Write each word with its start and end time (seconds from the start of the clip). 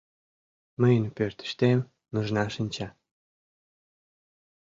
Мыйын 0.81 1.05
пӧртыштем 1.15 1.79
нужна 2.13 2.45
шинча. 2.55 2.87